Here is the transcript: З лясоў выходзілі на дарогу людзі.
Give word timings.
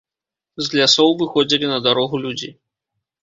З 0.67 0.77
лясоў 0.77 1.11
выходзілі 1.19 1.69
на 1.73 1.77
дарогу 1.87 2.15
людзі. 2.25 2.49